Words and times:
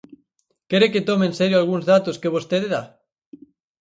¿Quere 0.69 0.87
que 0.93 1.05
tome 1.09 1.25
en 1.29 1.35
serio 1.39 1.57
algúns 1.57 1.85
datos 1.93 2.19
que 2.21 2.33
vostede 2.35 2.67
dá? 2.75 2.83